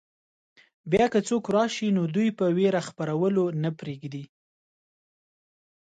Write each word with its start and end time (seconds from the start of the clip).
بیا 0.91 1.05
که 1.13 1.19
څوک 1.27 1.43
راشي 1.55 1.87
نو 1.97 2.03
دوی 2.15 2.29
په 2.37 2.45
وېره 2.57 2.81
خپرولو 2.89 3.43
نه 3.61 3.69
پرېږدي. 3.79 4.23